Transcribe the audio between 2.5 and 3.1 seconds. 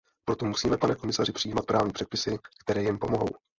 které jim